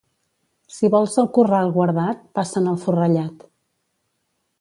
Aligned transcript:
Si 0.77 0.87
vols 0.95 1.17
el 1.23 1.27
corral 1.35 1.69
guardat, 1.75 2.23
passa'n 2.39 2.71
el 2.73 2.79
forrellat. 2.87 3.45